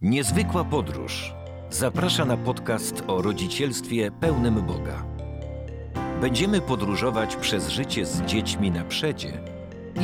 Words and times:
Niezwykła 0.00 0.64
podróż 0.64 1.34
zaprasza 1.70 2.24
na 2.24 2.36
podcast 2.36 3.02
o 3.06 3.22
rodzicielstwie 3.22 4.10
pełnym 4.10 4.66
Boga. 4.66 5.06
Będziemy 6.20 6.60
podróżować 6.60 7.36
przez 7.36 7.68
życie 7.68 8.06
z 8.06 8.22
dziećmi 8.22 8.70
na 8.70 8.84
przedzie 8.84 9.44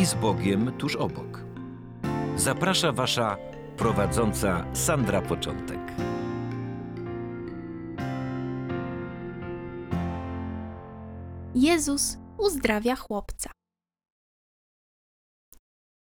i 0.01 0.07
z 0.07 0.15
Bogiem 0.15 0.73
tuż 0.79 0.97
obok. 0.97 1.45
Zaprasza 2.37 2.93
Wasza 2.93 3.37
prowadząca 3.77 4.65
Sandra 4.73 5.23
Początek. 5.23 5.81
Jezus 11.55 12.19
uzdrawia 12.39 12.97
chłopca. 12.97 13.51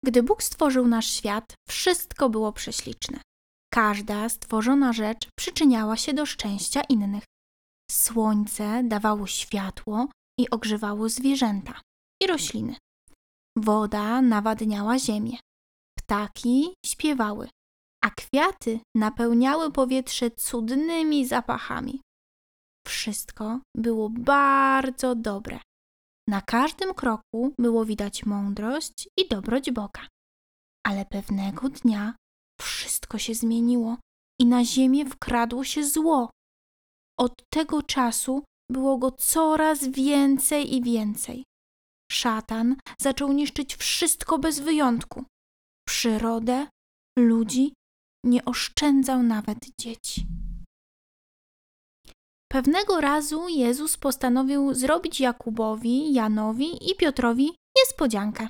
Gdy 0.04 0.22
Bóg 0.22 0.42
stworzył 0.42 0.86
nasz 0.86 1.06
świat, 1.06 1.54
wszystko 1.68 2.28
było 2.28 2.52
prześliczne. 2.52 3.20
Każda 3.74 4.28
stworzona 4.28 4.92
rzecz 4.92 5.28
przyczyniała 5.38 5.96
się 5.96 6.14
do 6.14 6.26
szczęścia 6.26 6.80
innych. 6.88 7.24
Słońce 7.90 8.82
dawało 8.84 9.26
światło 9.26 10.08
i 10.40 10.50
ogrzewało 10.50 11.08
zwierzęta 11.08 11.80
i 12.22 12.26
rośliny. 12.26 12.76
Woda 13.56 14.22
nawadniała 14.22 14.98
ziemię. 14.98 15.38
Ptaki 15.98 16.74
śpiewały, 16.86 17.48
a 18.04 18.10
kwiaty 18.10 18.80
napełniały 18.96 19.72
powietrze 19.72 20.30
cudnymi 20.30 21.26
zapachami. 21.26 22.00
Wszystko 22.86 23.60
było 23.76 24.10
bardzo 24.10 25.14
dobre. 25.14 25.60
Na 26.28 26.40
każdym 26.40 26.94
kroku 26.94 27.54
było 27.58 27.84
widać 27.84 28.26
mądrość 28.26 29.08
i 29.16 29.28
dobroć 29.28 29.70
Boga. 29.70 30.06
Ale 30.86 31.04
pewnego 31.04 31.68
dnia 31.68 32.14
wszystko 32.62 33.18
się 33.18 33.34
zmieniło 33.34 33.96
i 34.40 34.46
na 34.46 34.64
ziemię 34.64 35.06
wkradło 35.06 35.64
się 35.64 35.84
zło. 35.84 36.30
Od 37.18 37.32
tego 37.52 37.82
czasu 37.82 38.44
było 38.70 38.98
go 38.98 39.12
coraz 39.12 39.84
więcej 39.88 40.74
i 40.74 40.82
więcej. 40.82 41.44
Szatan 42.12 42.76
zaczął 43.00 43.32
niszczyć 43.32 43.76
wszystko 43.76 44.38
bez 44.38 44.60
wyjątku. 44.60 45.24
Przyrodę, 45.88 46.66
ludzi, 47.18 47.72
nie 48.24 48.44
oszczędzał 48.44 49.22
nawet 49.22 49.58
dzieci. 49.80 50.26
Pewnego 52.52 53.00
razu 53.00 53.48
Jezus 53.48 53.96
postanowił 53.96 54.74
zrobić 54.74 55.20
Jakubowi, 55.20 56.12
Janowi 56.12 56.90
i 56.90 56.96
Piotrowi 56.96 57.50
niespodziankę. 57.78 58.48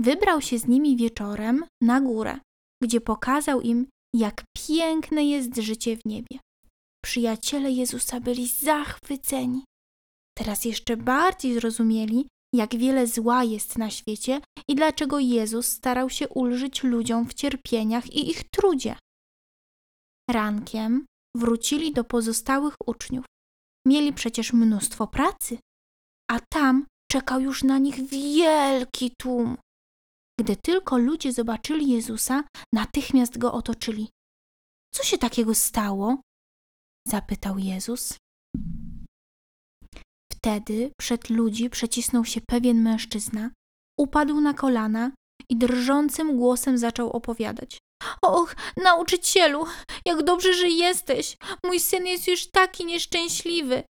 Wybrał 0.00 0.40
się 0.40 0.58
z 0.58 0.66
nimi 0.66 0.96
wieczorem 0.96 1.64
na 1.82 2.00
górę, 2.00 2.38
gdzie 2.82 3.00
pokazał 3.00 3.60
im, 3.60 3.86
jak 4.14 4.44
piękne 4.56 5.24
jest 5.24 5.56
życie 5.56 5.96
w 5.96 6.04
niebie. 6.04 6.38
Przyjaciele 7.04 7.70
Jezusa 7.70 8.20
byli 8.20 8.46
zachwyceni. 8.48 9.64
Teraz 10.38 10.64
jeszcze 10.64 10.96
bardziej 10.96 11.54
zrozumieli, 11.54 12.26
jak 12.54 12.76
wiele 12.76 13.06
zła 13.06 13.44
jest 13.44 13.78
na 13.78 13.90
świecie 13.90 14.40
i 14.68 14.74
dlaczego 14.74 15.18
Jezus 15.18 15.66
starał 15.66 16.10
się 16.10 16.28
ulżyć 16.28 16.82
ludziom 16.82 17.26
w 17.28 17.34
cierpieniach 17.34 18.06
i 18.06 18.30
ich 18.30 18.50
trudzie. 18.50 18.96
Rankiem 20.30 21.06
wrócili 21.36 21.92
do 21.92 22.04
pozostałych 22.04 22.74
uczniów. 22.86 23.24
Mieli 23.86 24.12
przecież 24.12 24.52
mnóstwo 24.52 25.06
pracy, 25.06 25.58
a 26.30 26.40
tam 26.52 26.86
czekał 27.12 27.40
już 27.40 27.64
na 27.64 27.78
nich 27.78 28.08
wielki 28.08 29.12
tłum. 29.18 29.56
Gdy 30.40 30.56
tylko 30.56 30.98
ludzie 30.98 31.32
zobaczyli 31.32 31.90
Jezusa, 31.90 32.44
natychmiast 32.74 33.38
go 33.38 33.52
otoczyli. 33.52 34.08
Co 34.94 35.02
się 35.04 35.18
takiego 35.18 35.54
stało? 35.54 36.20
zapytał 37.08 37.58
Jezus. 37.58 38.18
Wtedy 40.32 40.92
przed 41.00 41.30
ludzi 41.30 41.70
przecisnął 41.70 42.24
się 42.24 42.40
pewien 42.40 42.82
mężczyzna, 42.82 43.50
upadł 43.98 44.40
na 44.40 44.54
kolana 44.54 45.12
i 45.50 45.56
drżącym 45.56 46.36
głosem 46.36 46.78
zaczął 46.78 47.10
opowiadać. 47.10 47.78
Och, 48.22 48.56
nauczycielu, 48.76 49.66
jak 50.06 50.22
dobrze, 50.22 50.54
że 50.54 50.68
jesteś. 50.68 51.36
Mój 51.64 51.80
syn 51.80 52.06
jest 52.06 52.28
już 52.28 52.50
taki 52.50 52.84
nieszczęśliwy. 52.84 53.82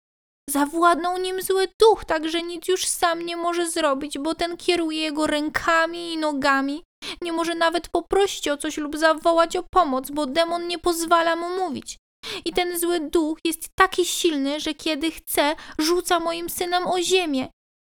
Zawładnął 0.50 1.18
nim 1.18 1.42
zły 1.42 1.68
duch, 1.80 2.06
tak 2.06 2.30
że 2.30 2.42
nic 2.42 2.68
już 2.68 2.86
sam 2.86 3.26
nie 3.26 3.38
może 3.38 3.70
zrobić, 3.70 4.18
bo 4.18 4.36
ten 4.36 4.58
kieruje 4.58 5.02
jego 5.02 5.28
rękami 5.28 6.14
i 6.14 6.18
nogami. 6.18 6.84
Nie 7.22 7.34
może 7.34 7.56
nawet 7.56 7.90
poprosić 7.90 8.48
o 8.48 8.58
coś 8.58 8.78
lub 8.78 8.98
zawołać 8.98 9.56
o 9.56 9.64
pomoc, 9.72 10.12
bo 10.12 10.26
demon 10.26 10.68
nie 10.68 10.80
pozwala 10.80 11.36
mu 11.36 11.50
mówić. 11.58 11.98
I 12.46 12.54
ten 12.54 12.80
zły 12.80 13.00
duch 13.00 13.38
jest 13.44 13.70
taki 13.76 14.06
silny, 14.06 14.60
że 14.60 14.74
kiedy 14.74 15.12
chce, 15.12 15.56
rzuca 15.80 16.20
moim 16.20 16.50
synem 16.50 16.88
o 16.88 17.02
ziemię. 17.02 17.48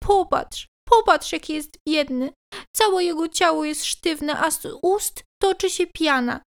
Popatrz, 0.02 0.66
popatrz, 0.88 1.32
jaki 1.32 1.52
jest 1.52 1.78
biedny. 1.88 2.32
Całe 2.76 3.04
jego 3.04 3.28
ciało 3.28 3.64
jest 3.64 3.84
sztywne, 3.84 4.38
a 4.38 4.50
z 4.50 4.66
ust 4.82 5.24
toczy 5.42 5.70
się 5.70 5.86
piana. 5.86 6.40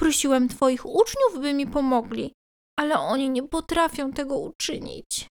Prosiłem 0.00 0.48
twoich 0.48 0.86
uczniów, 0.86 1.40
by 1.40 1.54
mi 1.54 1.66
pomogli, 1.66 2.32
ale 2.78 2.98
oni 2.98 3.30
nie 3.30 3.42
potrafią 3.42 4.12
tego 4.12 4.38
uczynić. 4.38 5.26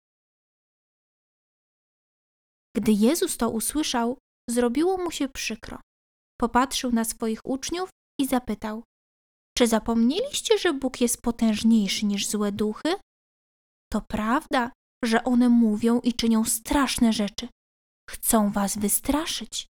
Gdy 2.79 2.93
Jezus 2.93 3.37
to 3.37 3.51
usłyszał, 3.51 4.19
zrobiło 4.51 4.97
mu 4.99 5.11
się 5.11 5.29
przykro. 5.29 5.81
Popatrzył 6.41 6.93
na 6.93 7.05
swoich 7.05 7.41
uczniów 7.45 7.91
i 8.21 8.27
zapytał: 8.27 8.85
Czy 9.57 9.67
zapomnieliście, 9.67 10.59
że 10.59 10.73
Bóg 10.73 11.01
jest 11.01 11.23
potężniejszy 11.23 12.07
niż 12.07 12.27
złe 12.27 12.53
duchy? 12.53 12.95
To 13.93 14.01
prawda, 14.01 14.73
że 15.05 15.25
one 15.25 15.49
mówią 15.49 16.01
i 16.01 16.13
czynią 16.13 16.45
straszne 16.45 17.13
rzeczy. 17.13 17.49
Chcą 18.11 18.51
was 18.51 18.79
wystraszyć. 18.79 19.67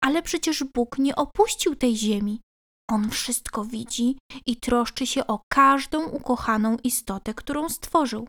Ale 0.00 0.22
przecież 0.22 0.64
Bóg 0.64 0.98
nie 0.98 1.16
opuścił 1.16 1.76
tej 1.76 1.96
ziemi. 1.96 2.40
On 2.90 3.10
wszystko 3.10 3.64
widzi 3.64 4.18
i 4.46 4.56
troszczy 4.56 5.06
się 5.06 5.26
o 5.26 5.40
każdą 5.52 6.08
ukochaną 6.08 6.76
istotę, 6.84 7.34
którą 7.34 7.68
stworzył. 7.68 8.28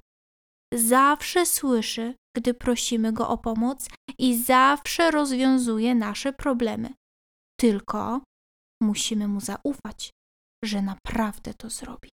Zawsze 0.74 1.46
słyszy, 1.46 2.16
gdy 2.38 2.53
prosimy 2.53 3.14
go 3.14 3.30
o 3.30 3.38
pomoc 3.38 3.90
i 4.18 4.38
zawsze 4.38 5.12
rozwiązuje 5.12 5.96
nasze 5.96 6.34
problemy. 6.34 6.94
Tylko 7.59 8.22
musimy 8.81 9.28
mu 9.28 9.40
zaufać, 9.42 10.12
że 10.64 10.81
naprawdę 10.81 11.53
to 11.53 11.70
zrobi. 11.70 12.09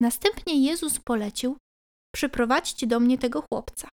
Następnie 0.00 0.66
Jezus 0.66 0.98
polecił: 1.00 1.56
Przyprowadźcie 2.14 2.86
do 2.86 3.00
mnie 3.00 3.18
tego 3.18 3.42
chłopca. 3.42 3.88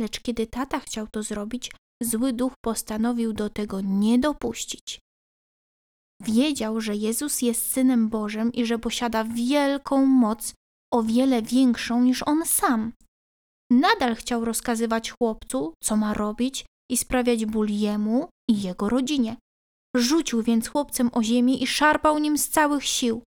Lecz 0.00 0.20
kiedy 0.20 0.46
tata 0.46 0.80
chciał 0.80 1.06
to 1.08 1.22
zrobić, 1.22 1.72
zły 2.02 2.32
duch 2.32 2.52
postanowił 2.64 3.32
do 3.32 3.50
tego 3.50 3.80
nie 3.80 4.18
dopuścić. 4.18 5.00
Wiedział, 6.20 6.80
że 6.80 6.96
Jezus 6.96 7.42
jest 7.42 7.70
synem 7.72 8.08
Bożym 8.08 8.52
i 8.52 8.66
że 8.66 8.78
posiada 8.78 9.24
wielką 9.24 10.06
moc, 10.06 10.54
o 10.94 11.02
wiele 11.02 11.42
większą 11.42 12.02
niż 12.02 12.22
on 12.22 12.46
sam. 12.46 12.92
Nadal 13.70 14.14
chciał 14.14 14.44
rozkazywać 14.44 15.10
chłopcu, 15.10 15.74
co 15.82 15.96
ma 15.96 16.14
robić 16.14 16.64
i 16.90 16.96
sprawiać 16.96 17.46
ból 17.46 17.68
jemu 17.70 18.28
i 18.50 18.62
jego 18.62 18.88
rodzinie. 18.88 19.36
Rzucił 19.96 20.42
więc 20.42 20.68
chłopcem 20.68 21.10
o 21.12 21.22
ziemię 21.22 21.54
i 21.54 21.66
szarpał 21.66 22.18
nim 22.18 22.38
z 22.38 22.48
całych 22.48 22.84
sił. 22.84 23.22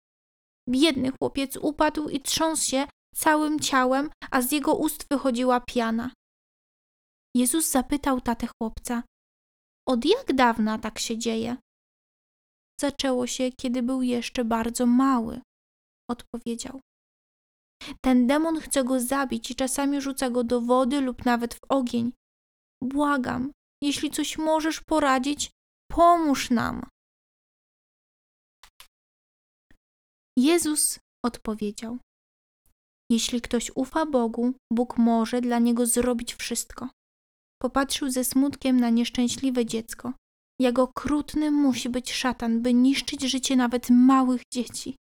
Biedny 0.68 1.10
chłopiec 1.18 1.56
upadł 1.56 2.08
i 2.08 2.20
trząsł 2.20 2.70
się 2.70 2.86
całym 3.14 3.60
ciałem, 3.60 4.10
a 4.30 4.42
z 4.42 4.52
jego 4.52 4.74
ust 4.74 5.06
wychodziła 5.10 5.60
piana. 5.60 6.10
Jezus 7.36 7.70
zapytał 7.70 8.20
tatę 8.20 8.46
chłopca: 8.46 9.02
Od 9.88 10.04
jak 10.04 10.32
dawna 10.32 10.78
tak 10.78 10.98
się 10.98 11.18
dzieje? 11.18 11.56
Zaczęło 12.80 13.26
się, 13.26 13.50
kiedy 13.60 13.82
był 13.82 14.02
jeszcze 14.02 14.44
bardzo 14.44 14.86
mały, 14.86 15.40
odpowiedział. 16.10 16.80
Ten 18.00 18.26
demon 18.26 18.60
chce 18.60 18.84
go 18.84 19.00
zabić 19.00 19.50
i 19.50 19.54
czasami 19.54 20.00
rzuca 20.00 20.30
go 20.30 20.44
do 20.44 20.60
wody 20.60 21.00
lub 21.00 21.24
nawet 21.24 21.54
w 21.54 21.60
ogień. 21.68 22.12
Błagam, 22.82 23.52
jeśli 23.82 24.10
coś 24.10 24.38
możesz 24.38 24.80
poradzić, 24.80 25.50
pomóż 25.90 26.50
nam. 26.50 26.86
Jezus 30.38 30.98
odpowiedział: 31.24 31.98
Jeśli 33.10 33.40
ktoś 33.40 33.70
ufa 33.74 34.06
Bogu, 34.06 34.52
Bóg 34.72 34.98
może 34.98 35.40
dla 35.40 35.58
niego 35.58 35.86
zrobić 35.86 36.34
wszystko. 36.34 36.88
Popatrzył 37.62 38.10
ze 38.10 38.24
smutkiem 38.24 38.80
na 38.80 38.90
nieszczęśliwe 38.90 39.66
dziecko. 39.66 40.12
Jak 40.60 40.78
okrutny 40.78 41.50
musi 41.50 41.88
być 41.88 42.12
szatan, 42.12 42.62
by 42.62 42.74
niszczyć 42.74 43.22
życie 43.22 43.56
nawet 43.56 43.90
małych 43.90 44.42
dzieci. 44.52 44.96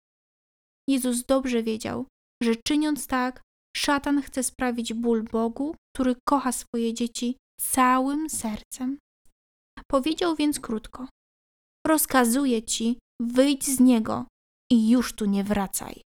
Jezus 0.89 1.25
dobrze 1.25 1.63
wiedział, 1.63 2.07
że 2.43 2.57
czyniąc 2.57 3.07
tak, 3.07 3.43
szatan 3.77 4.23
chce 4.23 4.43
sprawić 4.43 4.95
ból 4.95 5.23
Bogu, 5.23 5.77
który 5.95 6.17
kocha 6.29 6.53
swoje 6.53 6.95
dzieci 6.95 7.37
całym 7.61 8.31
sercem. 8.31 8.99
Powiedział 9.87 10.37
więc 10.37 10.61
krótko: 10.61 11.09
Rozkazuję 11.87 12.63
ci, 12.63 12.99
wyjdź 13.21 13.65
z 13.65 13.81
niego 13.81 14.27
i 14.73 14.91
już 14.91 15.13
tu 15.13 15.25
nie 15.25 15.45
wracaj. 15.45 16.03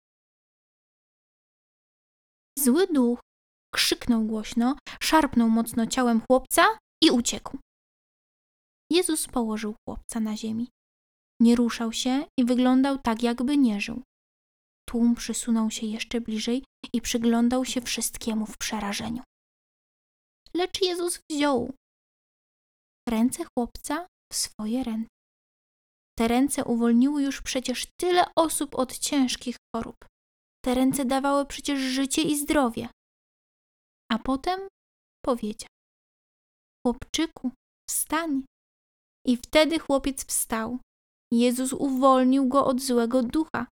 Zły 2.60 2.88
duch 2.88 3.19
krzyknął 3.74 4.24
głośno, 4.24 4.75
szarpnął 5.04 5.50
mocno 5.50 5.88
ciałem 5.88 6.22
chłopca 6.22 6.66
i 7.04 7.12
uciekł. 7.12 7.57
Jezus 8.92 9.27
położył 9.27 9.75
chłopca 9.86 10.19
na 10.19 10.38
ziemi. 10.38 10.68
Nie 11.42 11.56
ruszał 11.56 11.94
się 11.94 12.25
i 12.39 12.45
wyglądał 12.45 12.98
tak, 12.98 13.24
jakby 13.24 13.57
nie 13.57 13.81
żył. 13.81 14.01
Tłum 14.89 15.16
przysunął 15.16 15.72
się 15.72 15.86
jeszcze 15.86 16.22
bliżej 16.22 16.63
i 16.94 17.01
przyglądał 17.01 17.66
się 17.66 17.81
wszystkiemu 17.81 18.45
w 18.45 18.57
przerażeniu. 18.57 19.24
Lecz 20.54 20.81
Jezus 20.81 21.19
wziął 21.30 21.74
ręce 23.10 23.44
chłopca 23.45 24.07
w 24.31 24.36
swoje 24.36 24.83
ręce. 24.83 25.10
Te 26.19 26.28
ręce 26.28 26.66
uwolniły 26.66 27.24
już 27.24 27.42
przecież 27.42 27.88
tyle 28.00 28.25
osób 28.36 28.75
od 28.75 28.98
ciężkich 28.98 29.56
chorób. 29.75 29.95
Te 30.66 30.75
ręce 30.75 31.06
dawały 31.06 31.45
przecież 31.45 31.80
życie 31.80 32.22
i 32.22 32.39
zdrowie. 32.39 32.89
A 34.12 34.19
potem 34.19 34.60
powiedział: 35.25 35.69
Chłopczyku, 36.86 37.51
wstań. 37.89 38.44
I 39.27 39.38
wtedy 39.38 39.80
chłopiec 39.80 40.25
wstał. 40.25 40.80
Jezus 41.34 41.74
uwolnił 41.74 42.48
go 42.48 42.66
od 42.66 42.81
złego 42.81 43.24
ducha. 43.24 43.68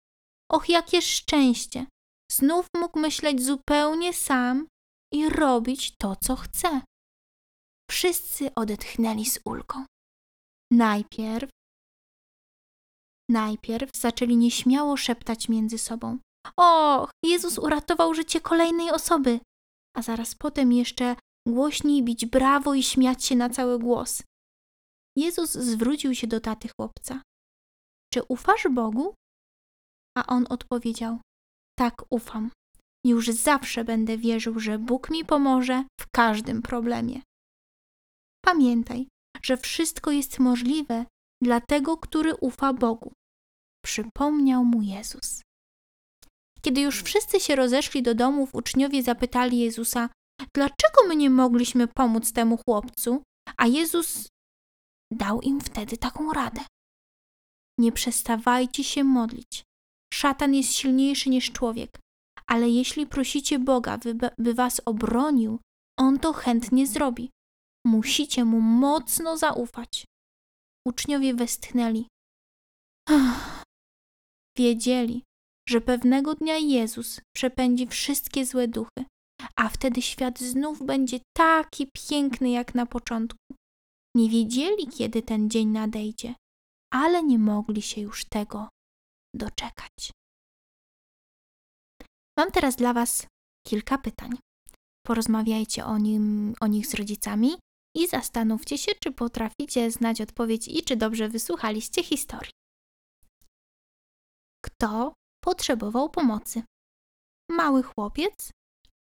Och, 0.51 0.69
jakie 0.69 1.01
szczęście! 1.01 1.85
Znów 2.31 2.67
mógł 2.77 2.99
myśleć 2.99 3.43
zupełnie 3.43 4.13
sam 4.13 4.67
i 5.13 5.29
robić 5.29 5.95
to, 5.97 6.15
co 6.15 6.35
chce. 6.35 6.81
Wszyscy 7.91 8.55
odetchnęli 8.55 9.25
z 9.25 9.39
ulgą. 9.45 9.85
Najpierw, 10.71 11.49
najpierw 13.29 13.89
zaczęli 13.95 14.37
nieśmiało 14.37 14.97
szeptać 14.97 15.49
między 15.49 15.77
sobą. 15.77 16.17
Och, 16.57 17.11
Jezus 17.23 17.57
uratował 17.57 18.13
życie 18.13 18.41
kolejnej 18.41 18.91
osoby, 18.91 19.39
a 19.97 20.01
zaraz 20.01 20.35
potem 20.35 20.71
jeszcze 20.71 21.15
głośniej 21.47 22.03
bić 22.03 22.25
brawo 22.25 22.73
i 22.73 22.83
śmiać 22.83 23.25
się 23.25 23.35
na 23.35 23.49
cały 23.49 23.79
głos. 23.79 24.23
Jezus 25.17 25.51
zwrócił 25.51 26.15
się 26.15 26.27
do 26.27 26.39
taty 26.39 26.69
chłopca. 26.79 27.21
Czy 28.13 28.23
ufasz 28.29 28.67
Bogu? 28.71 29.15
A 30.17 30.25
on 30.25 30.45
odpowiedział: 30.49 31.19
Tak, 31.79 31.93
ufam. 32.09 32.51
Już 33.05 33.27
zawsze 33.27 33.83
będę 33.83 34.17
wierzył, 34.17 34.59
że 34.59 34.79
Bóg 34.79 35.09
mi 35.09 35.25
pomoże 35.25 35.83
w 36.01 36.07
każdym 36.11 36.61
problemie. 36.61 37.21
Pamiętaj, 38.45 39.07
że 39.41 39.57
wszystko 39.57 40.11
jest 40.11 40.39
możliwe 40.39 41.05
dla 41.43 41.61
tego, 41.61 41.97
który 41.97 42.35
ufa 42.35 42.73
Bogu. 42.73 43.13
Przypomniał 43.85 44.65
mu 44.65 44.81
Jezus. 44.81 45.41
Kiedy 46.61 46.81
już 46.81 47.03
wszyscy 47.03 47.39
się 47.39 47.55
rozeszli 47.55 48.03
do 48.03 48.15
domów, 48.15 48.55
uczniowie 48.55 49.03
zapytali 49.03 49.59
Jezusa, 49.59 50.09
dlaczego 50.55 51.07
my 51.07 51.15
nie 51.15 51.29
mogliśmy 51.29 51.87
pomóc 51.87 52.33
temu 52.33 52.57
chłopcu, 52.65 53.23
a 53.57 53.67
Jezus 53.67 54.27
dał 55.13 55.41
im 55.41 55.61
wtedy 55.61 55.97
taką 55.97 56.33
radę. 56.33 56.61
Nie 57.79 57.91
przestawajcie 57.91 58.83
się 58.83 59.03
modlić. 59.03 59.63
Szatan 60.15 60.53
jest 60.53 60.73
silniejszy 60.73 61.29
niż 61.29 61.51
człowiek, 61.51 61.99
ale 62.47 62.69
jeśli 62.69 63.07
prosicie 63.07 63.59
Boga, 63.59 63.97
by, 63.97 64.29
by 64.37 64.53
was 64.53 64.81
obronił, 64.85 65.59
on 65.99 66.19
to 66.19 66.33
chętnie 66.33 66.87
zrobi. 66.87 67.29
Musicie 67.87 68.45
mu 68.45 68.61
mocno 68.61 69.37
zaufać. 69.37 70.05
Uczniowie 70.87 71.33
westchnęli. 71.33 72.07
Wiedzieli, 74.57 75.23
że 75.69 75.81
pewnego 75.81 76.35
dnia 76.35 76.57
Jezus 76.57 77.21
przepędzi 77.35 77.87
wszystkie 77.87 78.45
złe 78.45 78.67
duchy, 78.67 79.05
a 79.55 79.69
wtedy 79.69 80.01
świat 80.01 80.39
znów 80.39 80.85
będzie 80.85 81.19
taki 81.37 81.87
piękny 82.09 82.49
jak 82.49 82.75
na 82.75 82.85
początku. 82.85 83.39
Nie 84.15 84.29
wiedzieli, 84.29 84.87
kiedy 84.87 85.21
ten 85.21 85.49
dzień 85.49 85.67
nadejdzie, 85.67 86.35
ale 86.93 87.23
nie 87.23 87.39
mogli 87.39 87.81
się 87.81 88.01
już 88.01 88.25
tego 88.25 88.74
doczekać. 89.35 90.11
Mam 92.37 92.51
teraz 92.51 92.75
dla 92.75 92.93
Was 92.93 93.27
kilka 93.67 93.97
pytań. 93.97 94.31
Porozmawiajcie 95.07 95.85
o, 95.85 95.97
nim, 95.97 96.53
o 96.61 96.67
nich 96.67 96.87
z 96.87 96.93
rodzicami 96.93 97.55
i 97.95 98.07
zastanówcie 98.07 98.77
się, 98.77 98.91
czy 99.03 99.11
potraficie 99.11 99.91
znać 99.91 100.21
odpowiedź 100.21 100.67
i 100.67 100.83
czy 100.83 100.95
dobrze 100.95 101.29
wysłuchaliście 101.29 102.03
historii. 102.03 102.51
Kto 104.65 105.13
potrzebował 105.43 106.09
pomocy? 106.09 106.63
Mały 107.49 107.83
chłopiec 107.83 108.51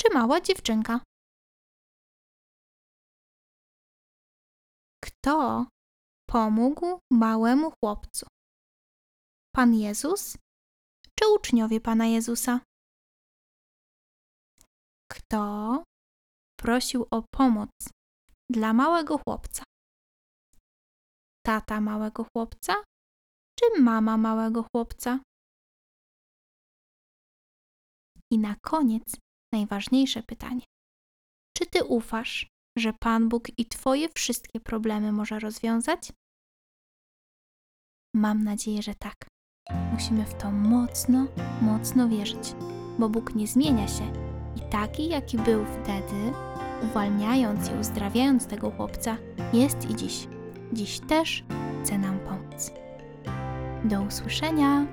czy 0.02 0.14
mała 0.14 0.42
dziewczynka? 0.42 1.00
Kto 5.06 5.66
pomógł 6.30 7.00
małemu 7.12 7.72
chłopcu? 7.72 8.26
Pan 9.58 9.74
Jezus 9.74 10.38
czy 11.20 11.28
uczniowie 11.36 11.82
Pana 11.82 12.06
Jezusa? 12.06 12.60
Kto 15.12 15.84
prosił 16.60 17.06
o 17.12 17.24
pomoc 17.32 17.70
dla 18.52 18.74
małego 18.74 19.18
chłopca? 19.18 19.64
Tata 21.46 21.82
małego 21.82 22.26
chłopca 22.34 22.74
czy 23.60 23.82
mama 23.82 24.18
małego 24.18 24.64
chłopca? 24.72 25.20
I 28.32 28.40
na 28.40 28.56
koniec 28.56 29.16
najważniejsze 29.54 30.24
pytanie. 30.24 30.66
Czy 31.58 31.66
ty 31.66 31.84
ufasz, 31.84 32.48
że 32.78 32.94
Pan 32.94 33.30
Bóg 33.30 33.60
i 33.60 33.66
Twoje 33.66 34.10
wszystkie 34.10 34.60
problemy 34.60 35.12
może 35.12 35.40
rozwiązać? 35.40 36.12
Mam 38.16 38.44
nadzieję, 38.44 38.82
że 38.82 38.96
tak. 38.96 39.37
Musimy 39.94 40.26
w 40.26 40.34
to 40.34 40.52
mocno, 40.52 41.26
mocno 41.62 42.10
wierzyć, 42.10 42.56
bo 43.00 43.10
Bóg 43.10 43.36
nie 43.36 43.48
zmienia 43.48 43.88
się 43.88 44.04
i 44.56 44.62
taki, 44.70 45.08
jaki 45.08 45.38
był 45.38 45.66
wtedy, 45.66 46.34
uwalniając 46.84 47.70
i 47.70 47.74
uzdrawiając 47.80 48.46
tego 48.46 48.72
chłopca, 48.72 49.18
jest 49.54 49.90
i 49.90 49.96
dziś. 49.96 50.28
Dziś 50.74 51.00
też 51.00 51.44
chce 51.84 51.98
nam 51.98 52.20
pomóc. 52.20 52.72
Do 53.84 54.02
usłyszenia! 54.02 54.86